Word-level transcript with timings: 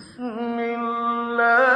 بسم 0.00 0.58
الله 0.58 1.69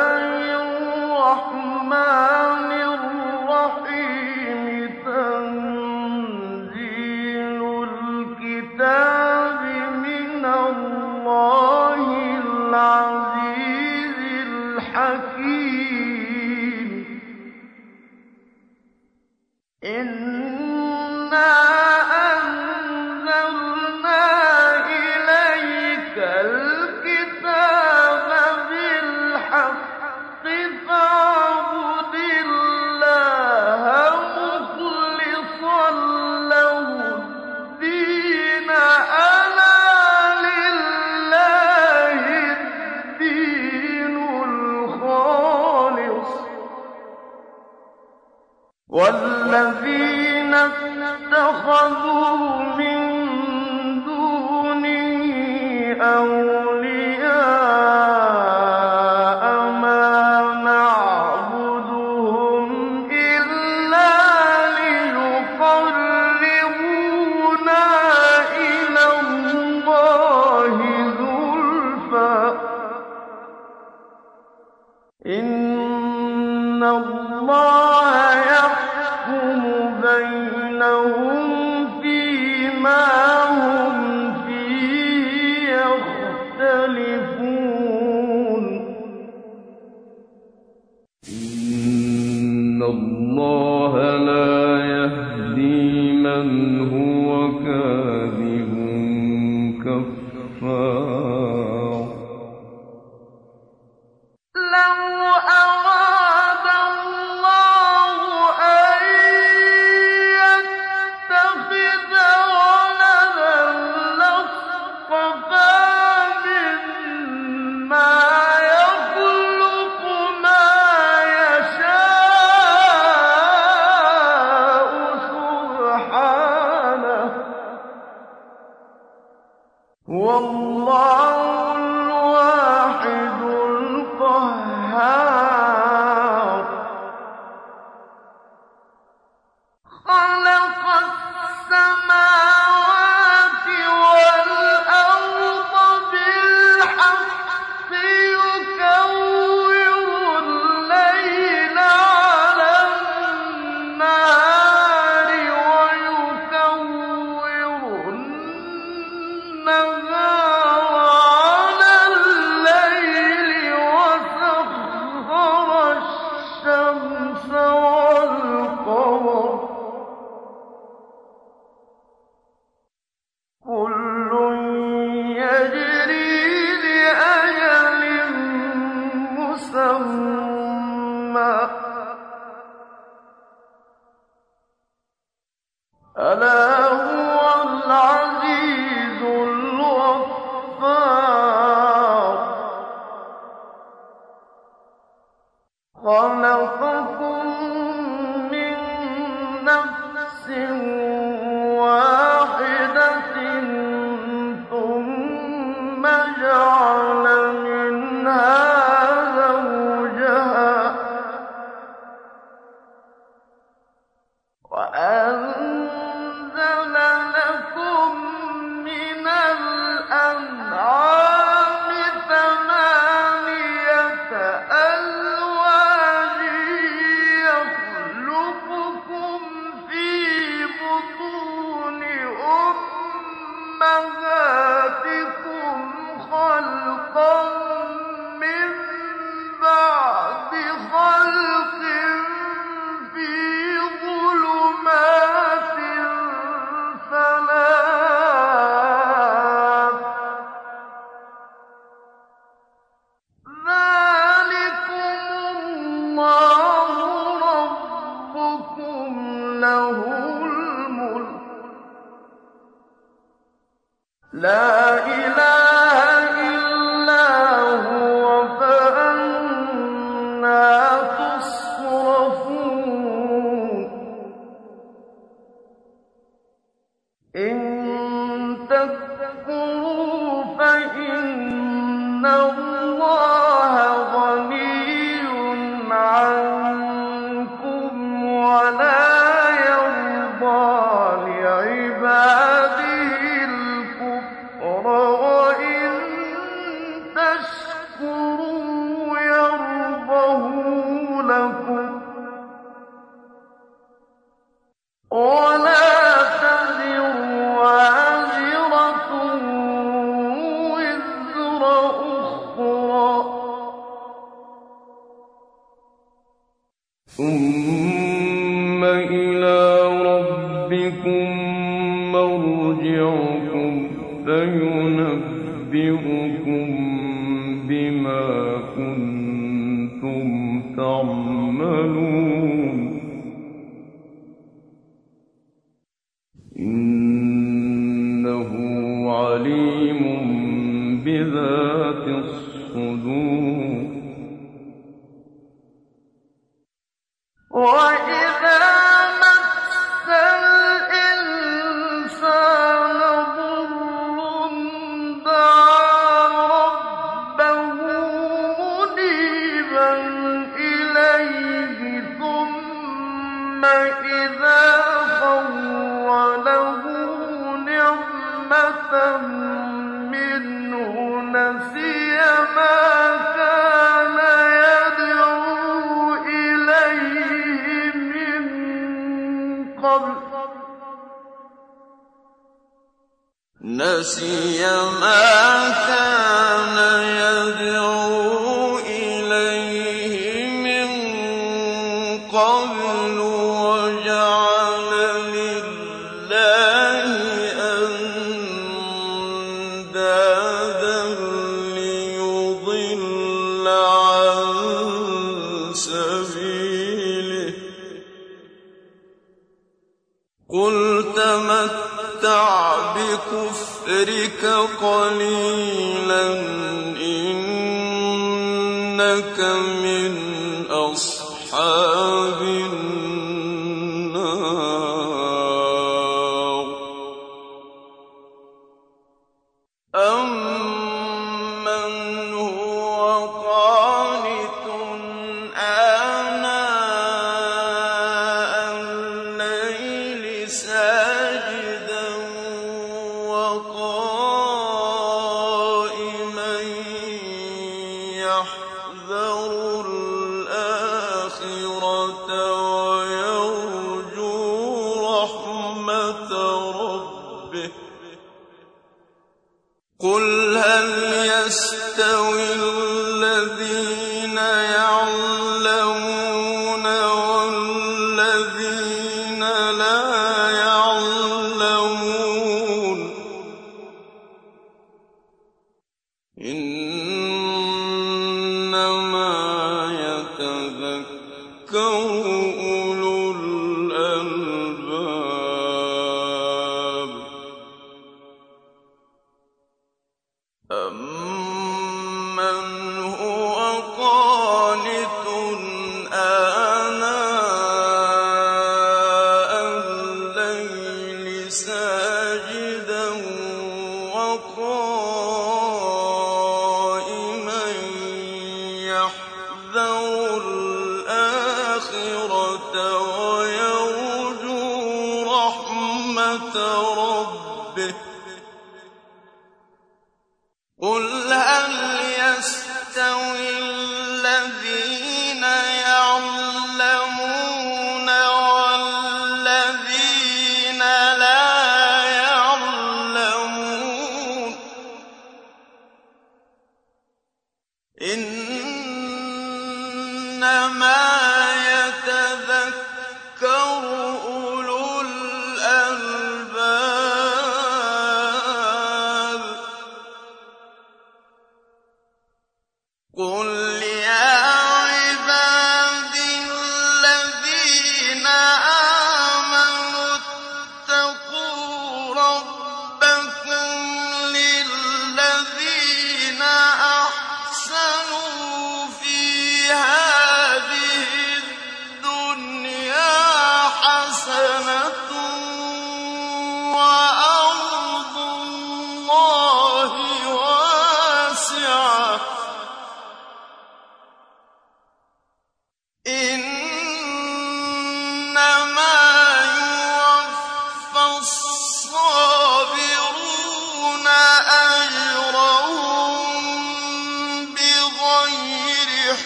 مهدي 95.55 96.12
من 96.12 96.80
هو 96.91 97.03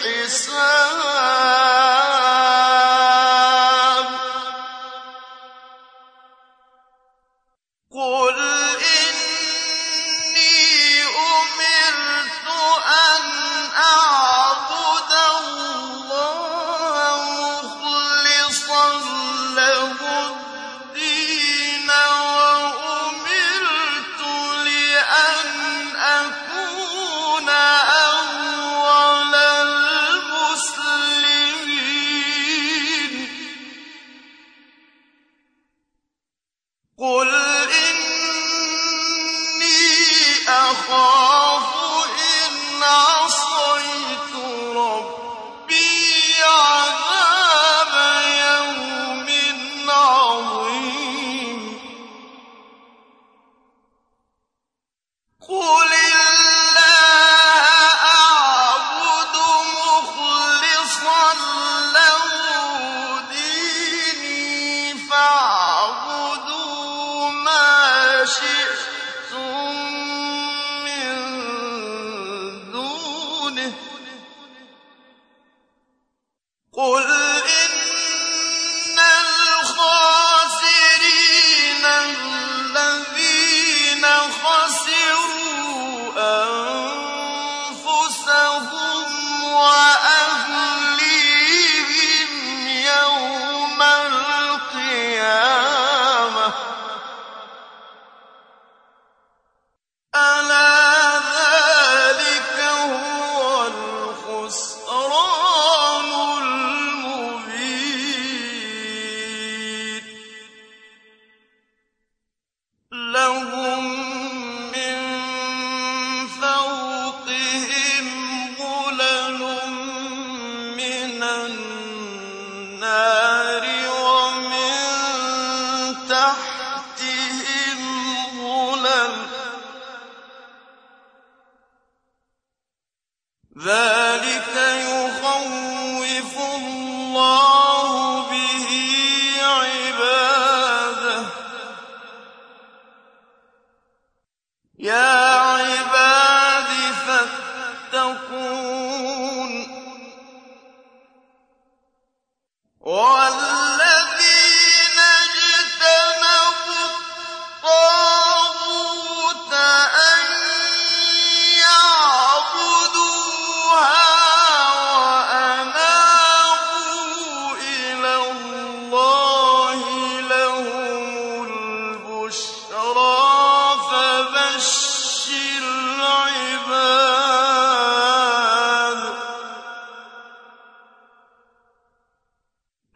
حساب 0.09 0.99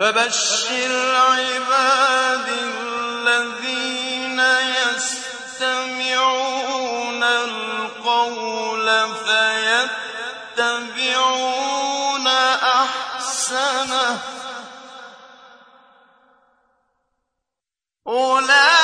فبشر 0.04 0.92
عباد 1.16 2.48
الذين 3.28 4.40
يستمعون 5.60 6.44
القول 7.24 8.88
فيتبعون 10.56 12.28
أحسنه 12.58 14.20
أولئك 18.08 18.83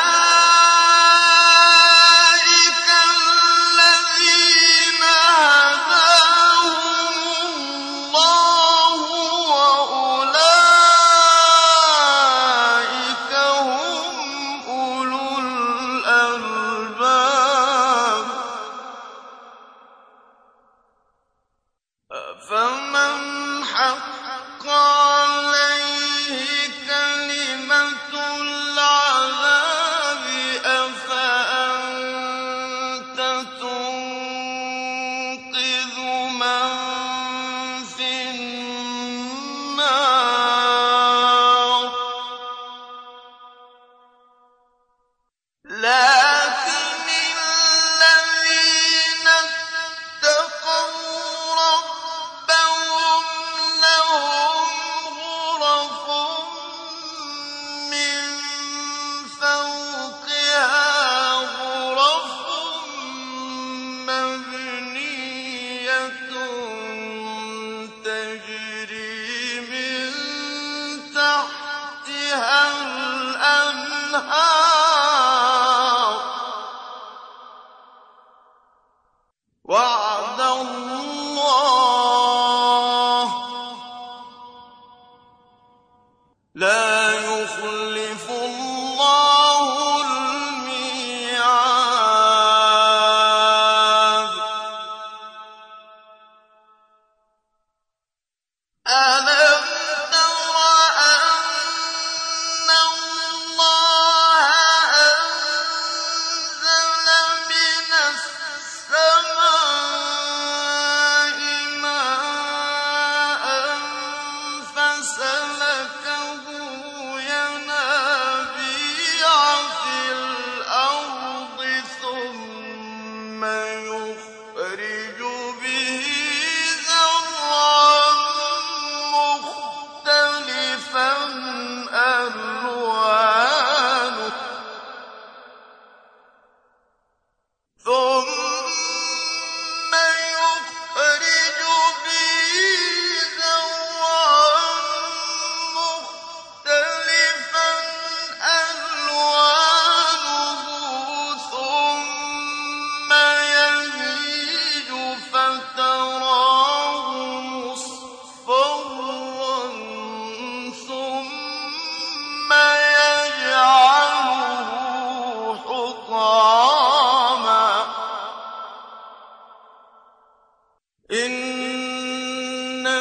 فيها 72.30 72.72
الأنهار 72.72 74.59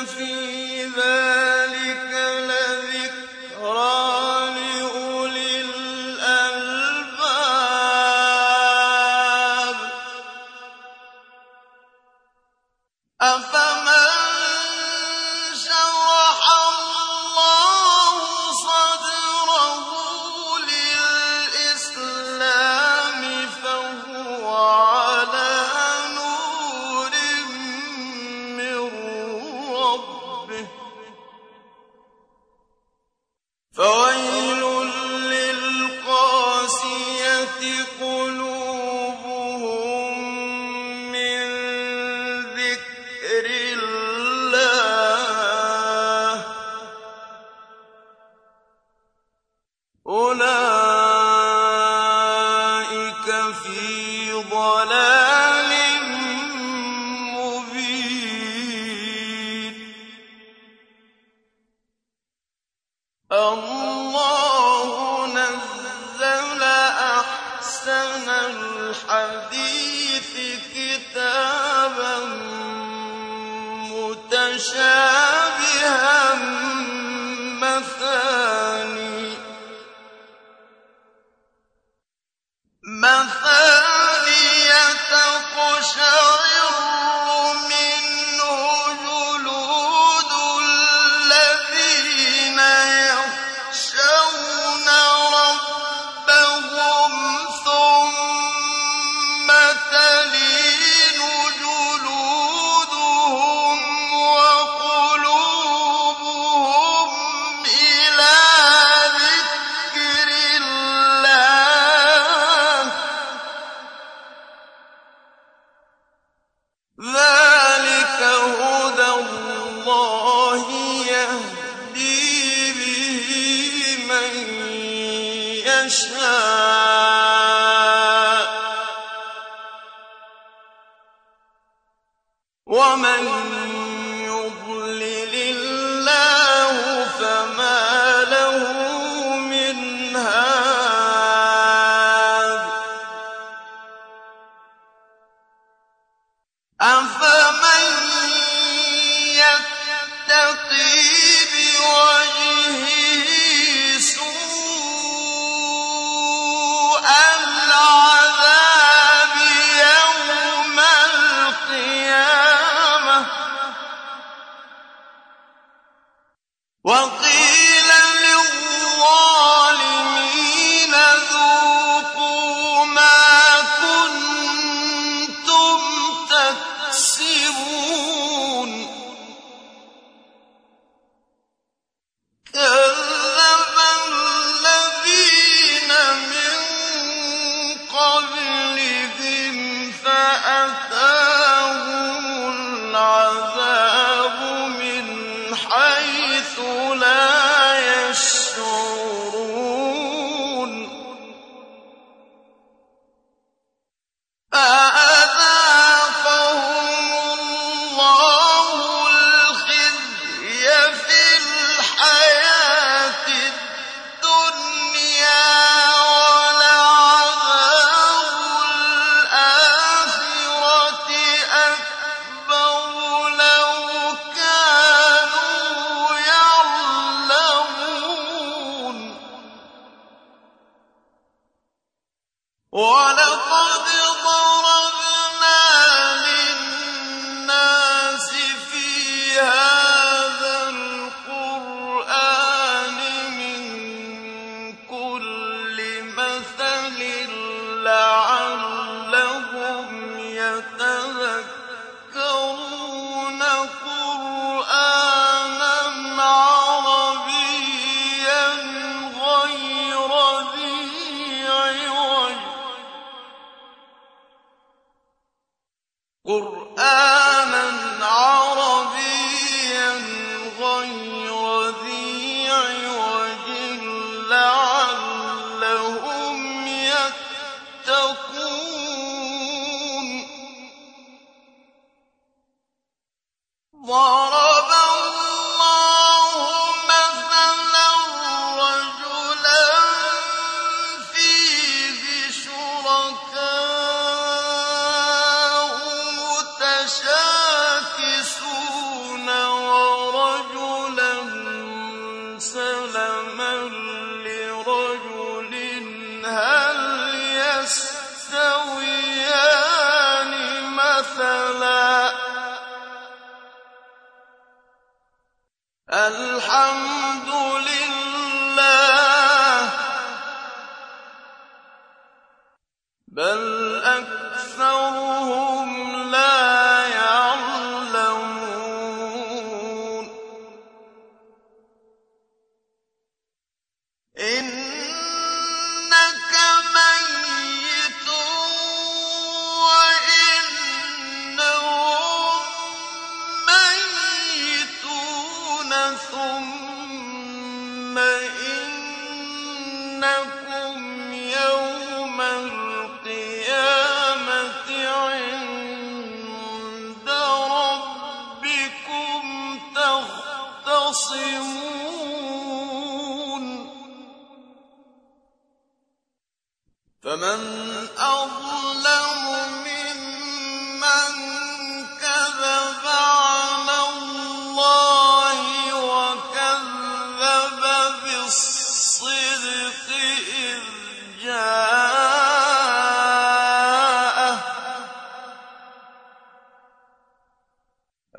فِي 0.05 0.85
ذَٰلِكَ 0.85 1.48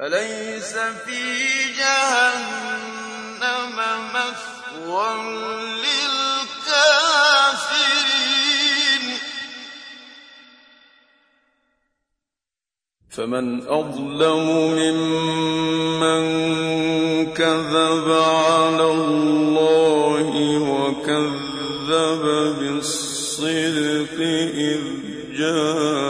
أليس 0.02 0.74
في 0.78 1.24
جهنم 1.78 3.76
مثوى 4.16 5.14
للكافرين؟ 5.84 7.20
فمن 13.10 13.68
أظلم 13.68 14.48
ممن 14.80 16.24
كذب 17.34 18.08
على 18.12 18.92
الله 18.92 20.30
وكذب 20.72 22.24
بالصدق 22.60 24.18
إذ 24.54 24.82
جاء 25.38 26.09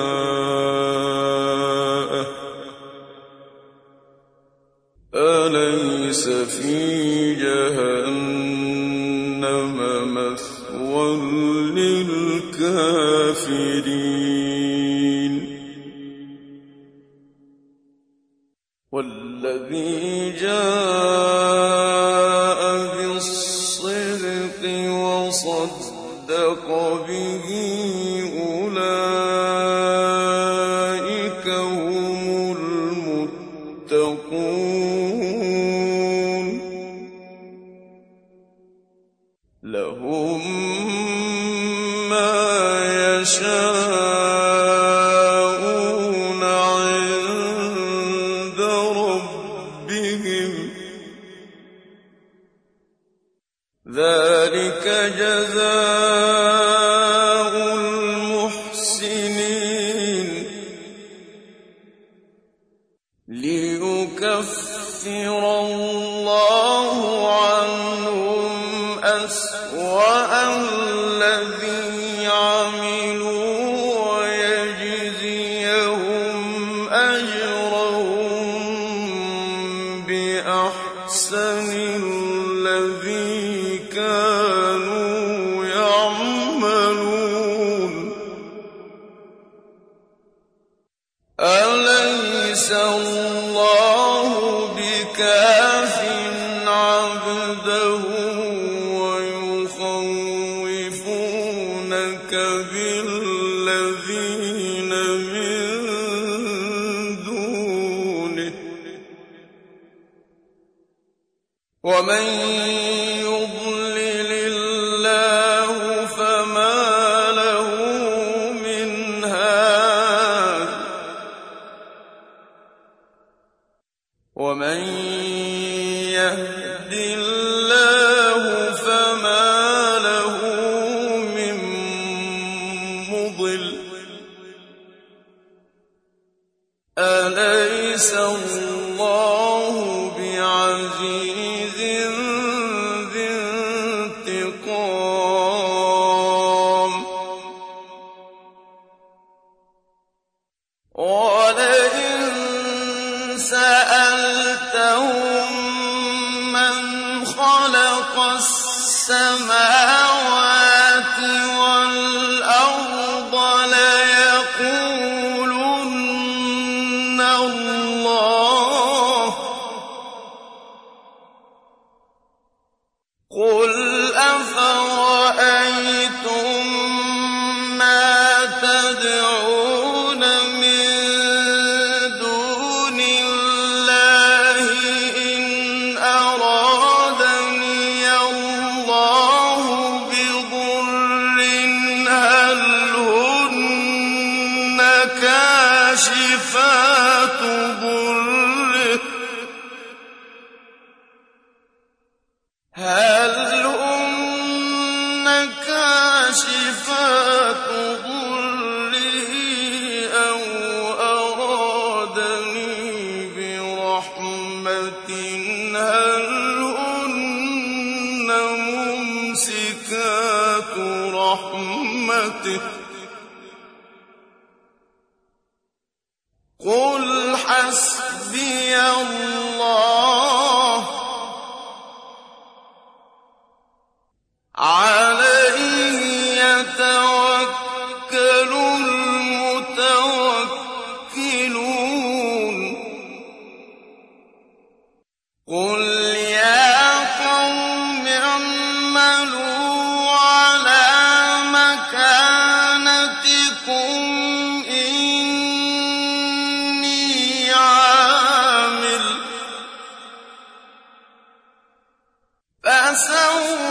فَسَوْفَ 262.89 263.68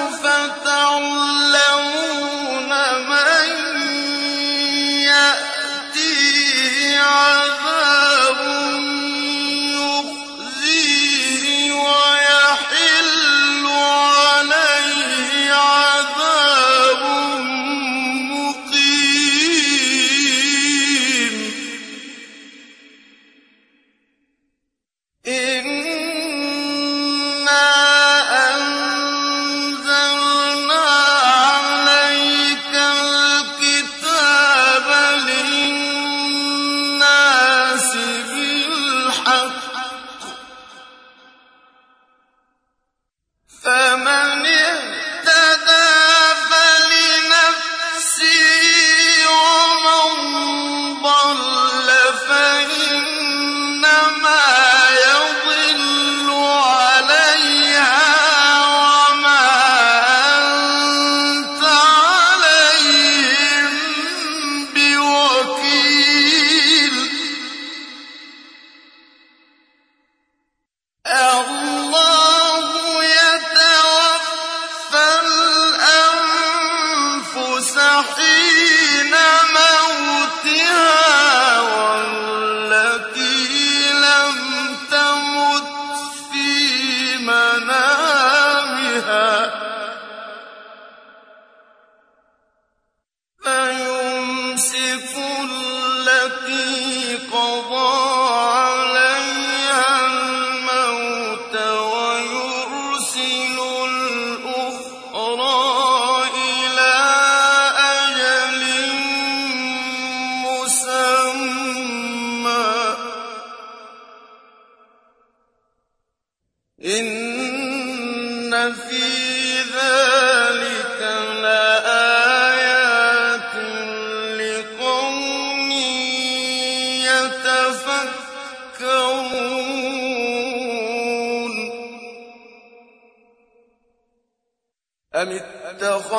فَيُمْسِكُ 94.88 95.18
الَّتِي 95.44 97.16
قَضَىٰ 97.32 97.97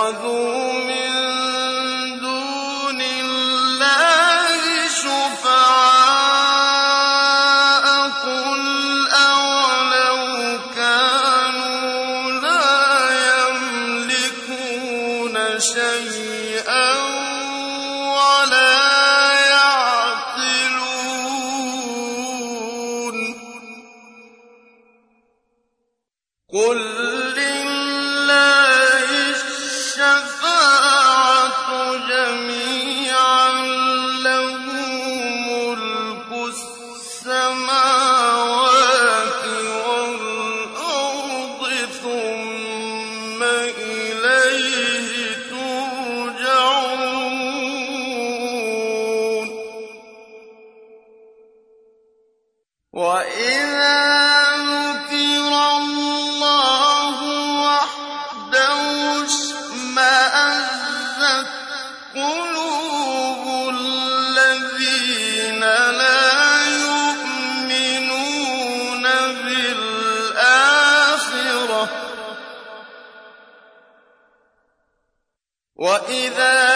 اتَّخَذُوا 0.10 0.59
وَإِذَا 76.09 76.68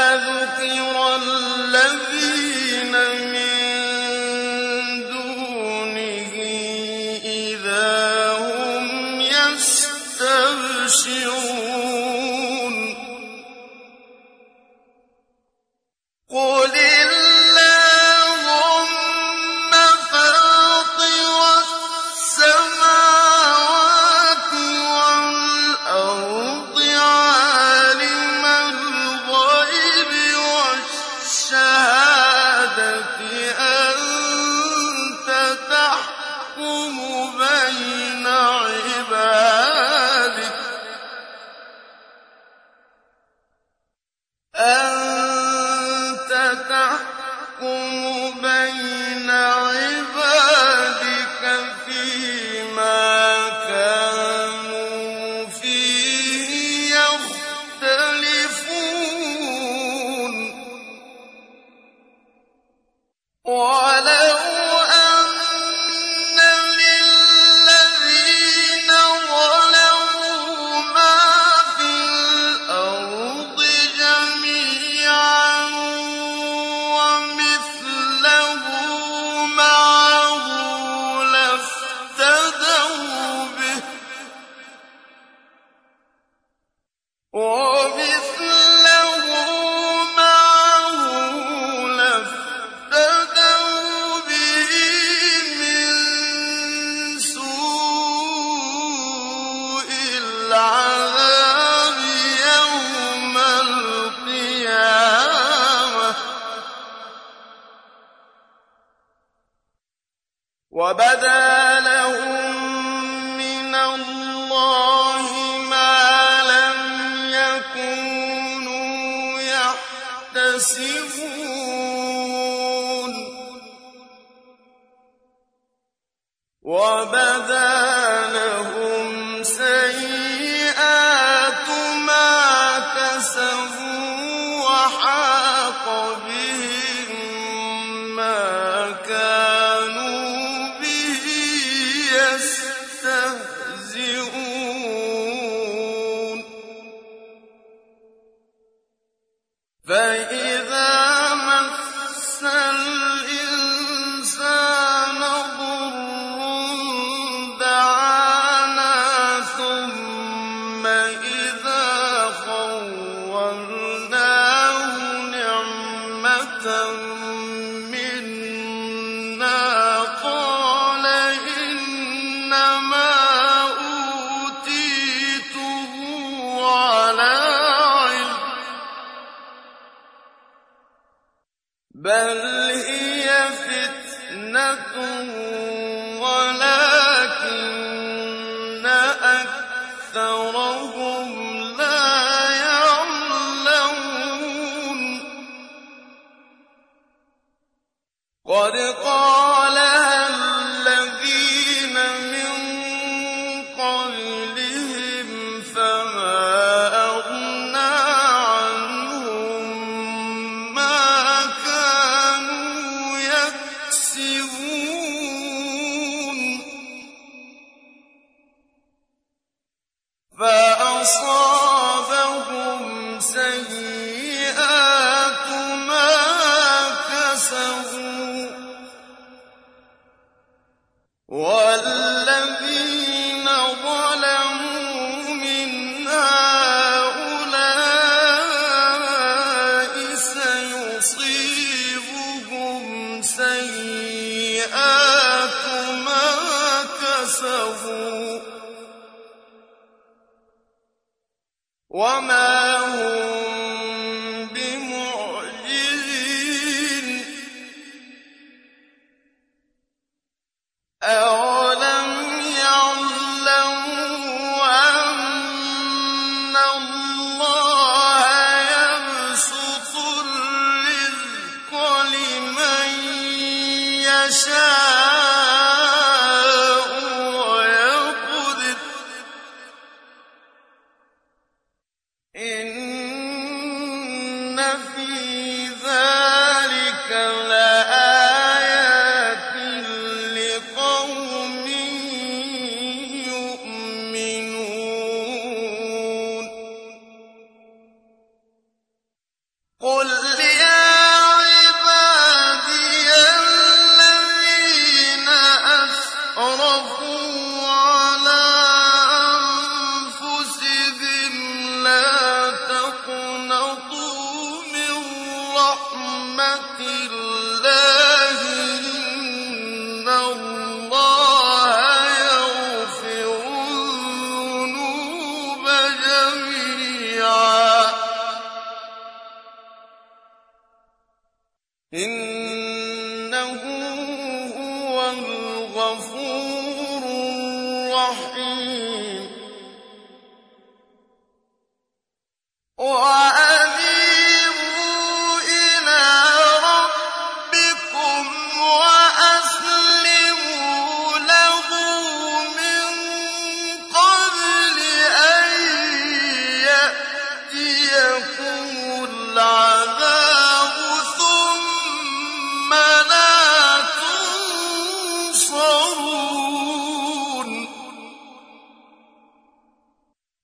بل 182.03 182.52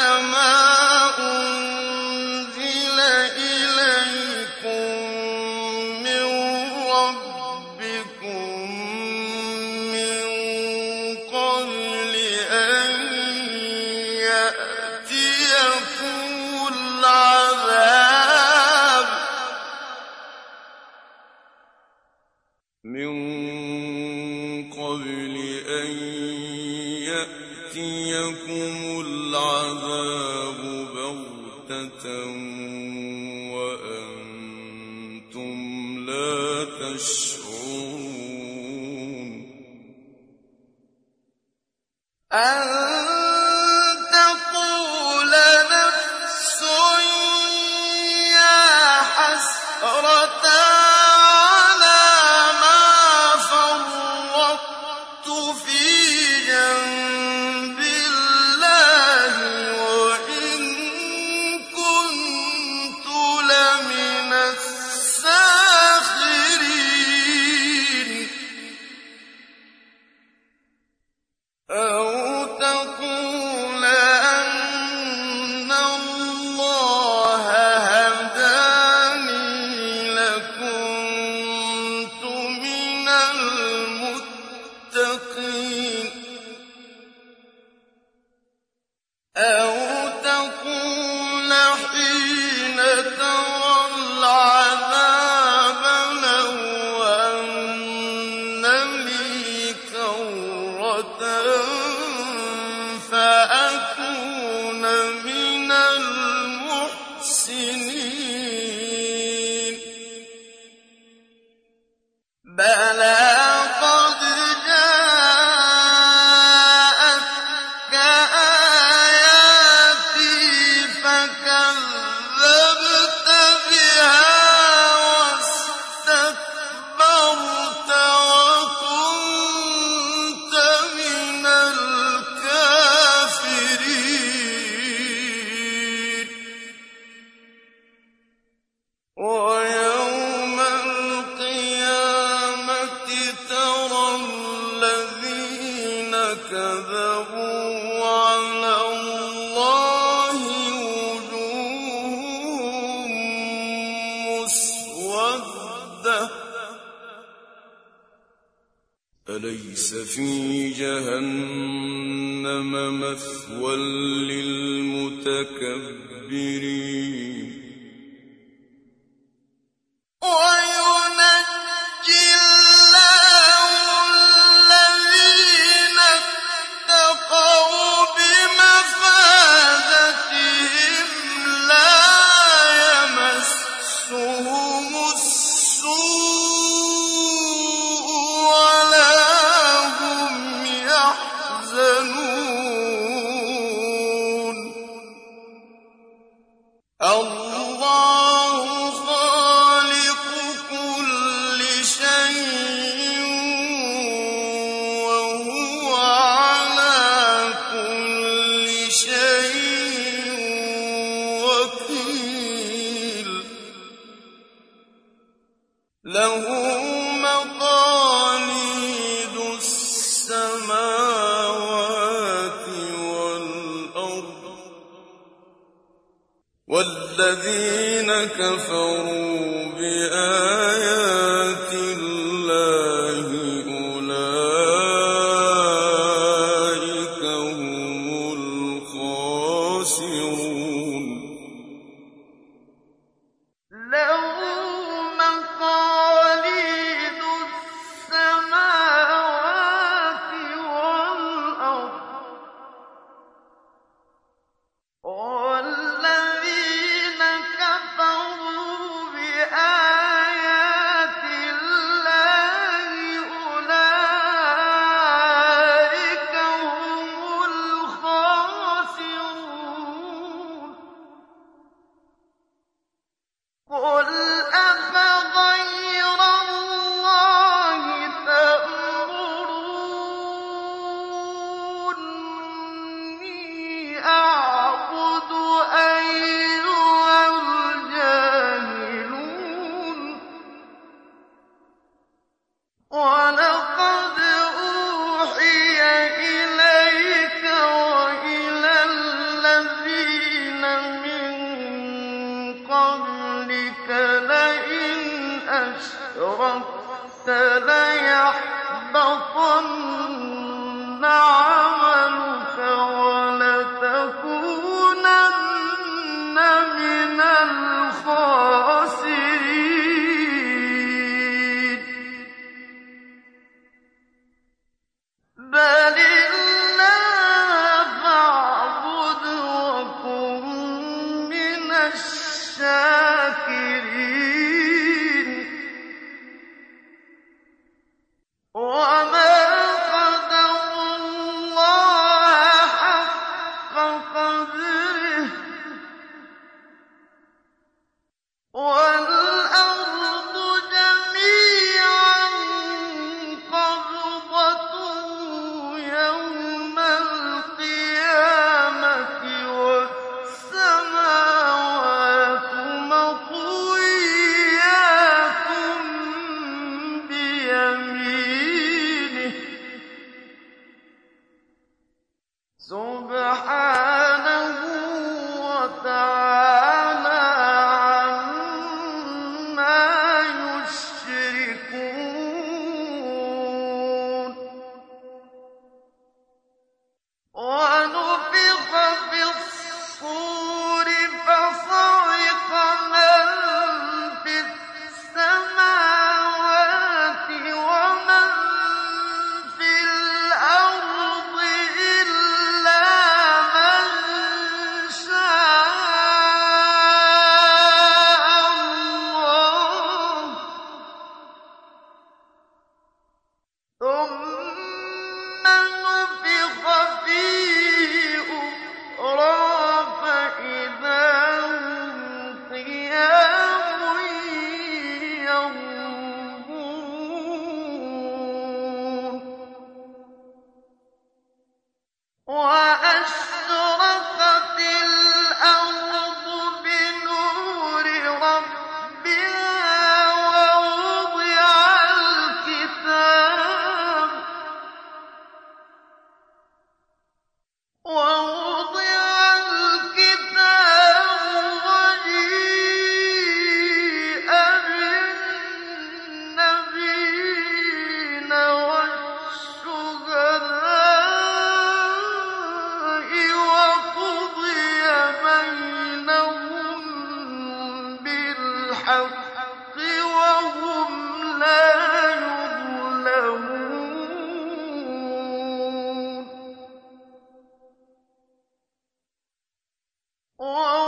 oh 480.43 480.79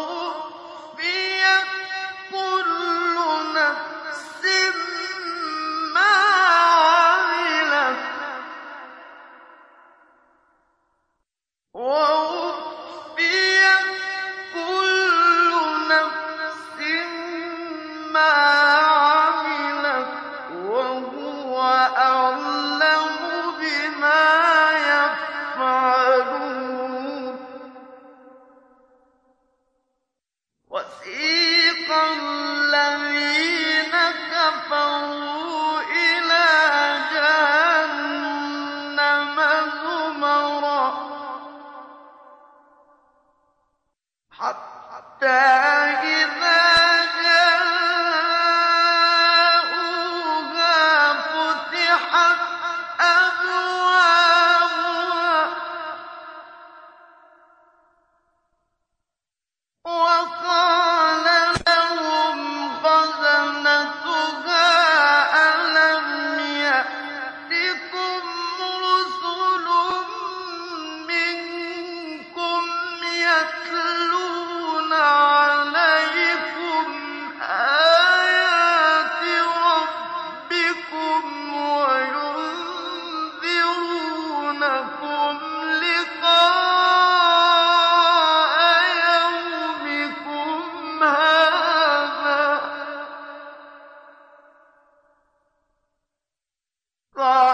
قَالُوا 97.16 97.51